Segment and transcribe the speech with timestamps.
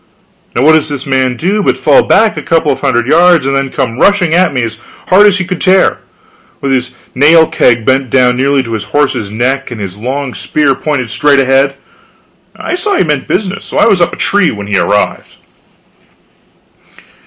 [0.55, 3.55] Now what does this man do but fall back a couple of hundred yards and
[3.55, 5.99] then come rushing at me as hard as he could tear,
[6.59, 10.73] with his nail keg bent down nearly to his horse's neck and his long spear
[10.73, 11.75] pointed straight ahead.
[12.55, 15.35] I saw he meant business, so I was up the tree when he arrived.